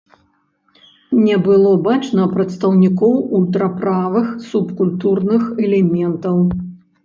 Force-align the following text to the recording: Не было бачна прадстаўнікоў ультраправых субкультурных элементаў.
Не 1.25 1.35
было 1.47 1.73
бачна 1.89 2.25
прадстаўнікоў 2.33 3.13
ультраправых 3.43 4.27
субкультурных 4.49 5.43
элементаў. 5.69 6.35